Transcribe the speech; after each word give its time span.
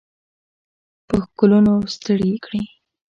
په 1.07 1.15
ښکلونو 1.25 1.73
ستړي 1.93 2.31
کړي 2.45 2.63